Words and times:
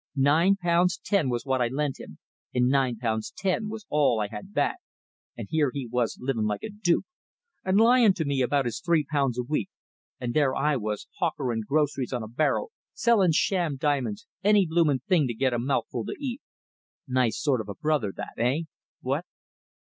Nine 0.15 0.55
pounds 0.55 0.97
ten 1.05 1.27
it 1.27 1.29
was 1.29 1.45
I 1.47 1.67
lent 1.67 1.99
him, 1.99 2.17
and 2.55 2.69
nine 2.69 2.97
pounds 2.97 3.31
ten 3.37 3.69
was 3.69 3.85
all 3.87 4.19
I 4.19 4.29
had 4.31 4.51
back, 4.51 4.77
and 5.37 5.47
here 5.51 5.69
he 5.71 5.85
was 5.85 6.17
living 6.19 6.45
like 6.45 6.63
a 6.63 6.71
duke, 6.71 7.05
and 7.63 7.77
lying 7.79 8.15
to 8.15 8.25
me 8.25 8.41
about 8.41 8.65
his 8.65 8.79
three 8.79 9.03
pounds 9.05 9.37
a 9.37 9.43
week; 9.43 9.69
and 10.19 10.33
there 10.33 10.53
was 10.53 11.05
I 11.13 11.17
hawkering 11.19 11.61
groceries 11.67 12.13
on 12.13 12.23
a 12.23 12.27
barrow, 12.27 12.69
selling 12.95 13.33
sham 13.33 13.77
diamonds, 13.77 14.25
any 14.43 14.65
blooming 14.65 15.01
thing 15.07 15.27
to 15.27 15.35
get 15.35 15.53
a 15.53 15.59
mouthful 15.59 16.03
to 16.05 16.15
eat. 16.19 16.41
Nice 17.07 17.39
sort 17.39 17.61
of 17.61 17.67
brother 17.79 18.11
that, 18.17 18.33
eh? 18.37 18.61
What?" 19.01 19.23